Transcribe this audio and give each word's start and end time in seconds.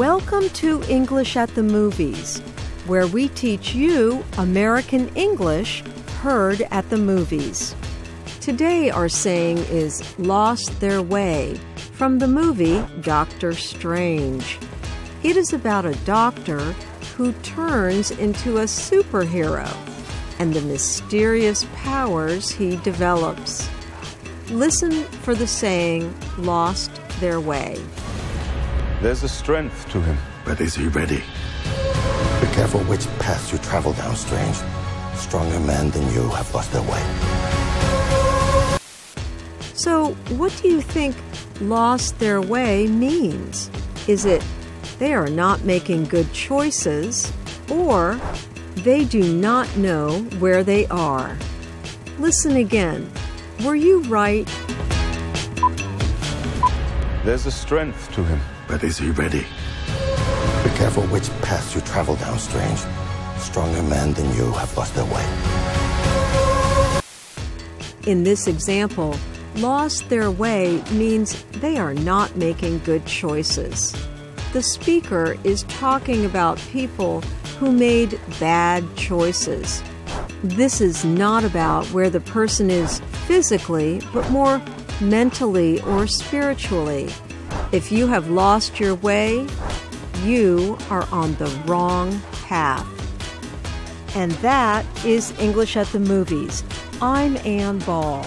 Welcome 0.00 0.48
to 0.54 0.82
English 0.84 1.36
at 1.36 1.54
the 1.54 1.62
Movies, 1.62 2.38
where 2.86 3.06
we 3.06 3.28
teach 3.28 3.74
you 3.74 4.24
American 4.38 5.14
English 5.14 5.82
heard 6.22 6.62
at 6.70 6.88
the 6.88 6.96
movies. 6.96 7.74
Today, 8.40 8.88
our 8.88 9.10
saying 9.10 9.58
is 9.58 10.18
lost 10.18 10.80
their 10.80 11.02
way 11.02 11.60
from 11.92 12.18
the 12.18 12.26
movie 12.26 12.82
Doctor 13.02 13.52
Strange. 13.52 14.58
It 15.22 15.36
is 15.36 15.52
about 15.52 15.84
a 15.84 15.94
doctor 16.06 16.60
who 17.18 17.32
turns 17.42 18.10
into 18.10 18.56
a 18.56 18.64
superhero 18.64 19.70
and 20.38 20.54
the 20.54 20.62
mysterious 20.62 21.66
powers 21.74 22.50
he 22.50 22.76
develops. 22.76 23.68
Listen 24.48 25.04
for 25.20 25.34
the 25.34 25.46
saying 25.46 26.14
lost 26.38 26.90
their 27.20 27.38
way. 27.38 27.78
There's 29.00 29.22
a 29.22 29.28
strength 29.28 29.90
to 29.92 30.00
him. 30.02 30.18
But 30.44 30.60
is 30.60 30.74
he 30.74 30.86
ready? 30.88 31.22
Be 32.40 32.46
careful 32.52 32.80
which 32.80 33.06
path 33.18 33.50
you 33.50 33.58
travel 33.60 33.94
down, 33.94 34.14
Strange. 34.14 34.56
Stronger 35.14 35.58
men 35.60 35.90
than 35.90 36.02
you 36.12 36.28
have 36.28 36.54
lost 36.54 36.70
their 36.72 36.82
way. 36.82 37.02
So, 39.72 40.12
what 40.36 40.54
do 40.60 40.68
you 40.68 40.82
think 40.82 41.16
lost 41.62 42.18
their 42.18 42.42
way 42.42 42.88
means? 42.88 43.70
Is 44.06 44.26
it 44.26 44.44
they 44.98 45.14
are 45.14 45.30
not 45.30 45.64
making 45.64 46.04
good 46.04 46.30
choices 46.34 47.32
or 47.70 48.20
they 48.74 49.06
do 49.06 49.32
not 49.32 49.74
know 49.78 50.20
where 50.40 50.62
they 50.62 50.86
are? 50.88 51.38
Listen 52.18 52.56
again. 52.56 53.10
Were 53.64 53.76
you 53.76 54.00
right? 54.02 54.46
There's 57.22 57.44
a 57.44 57.50
strength 57.50 58.10
to 58.14 58.24
him. 58.24 58.40
But 58.66 58.82
is 58.82 58.96
he 58.96 59.10
ready? 59.10 59.40
Be 60.64 60.70
careful 60.76 61.02
which 61.08 61.28
path 61.42 61.74
you 61.74 61.82
travel 61.82 62.16
down, 62.16 62.38
Strange. 62.38 62.80
Stronger 63.36 63.82
men 63.82 64.14
than 64.14 64.34
you 64.34 64.50
have 64.52 64.74
lost 64.74 64.94
their 64.94 65.04
way. 65.04 65.26
In 68.06 68.24
this 68.24 68.46
example, 68.46 69.16
lost 69.56 70.08
their 70.08 70.30
way 70.30 70.82
means 70.92 71.42
they 71.60 71.76
are 71.76 71.92
not 71.92 72.36
making 72.36 72.78
good 72.80 73.04
choices. 73.04 73.94
The 74.54 74.62
speaker 74.62 75.36
is 75.44 75.64
talking 75.64 76.24
about 76.24 76.56
people 76.72 77.20
who 77.58 77.70
made 77.70 78.18
bad 78.38 78.84
choices. 78.96 79.82
This 80.42 80.80
is 80.80 81.04
not 81.04 81.44
about 81.44 81.84
where 81.88 82.08
the 82.08 82.20
person 82.20 82.70
is 82.70 83.00
physically, 83.26 84.00
but 84.14 84.30
more 84.30 84.62
mentally 85.00 85.80
or 85.82 86.06
spiritually. 86.06 87.08
If 87.72 87.90
you 87.90 88.06
have 88.06 88.30
lost 88.30 88.78
your 88.78 88.94
way, 88.96 89.46
you 90.22 90.76
are 90.90 91.08
on 91.10 91.34
the 91.34 91.46
wrong 91.66 92.20
path. 92.44 92.86
And 94.16 94.32
that 94.42 94.84
is 95.04 95.38
English 95.38 95.76
at 95.76 95.86
the 95.88 96.00
Movies. 96.00 96.64
I'm 97.00 97.36
Ann 97.38 97.78
Ball. 97.80 98.24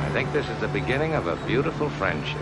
I 0.00 0.10
think 0.12 0.32
this 0.32 0.48
is 0.48 0.60
the 0.60 0.68
beginning 0.68 1.14
of 1.14 1.26
a 1.26 1.36
beautiful 1.46 1.90
friendship. 1.90 2.40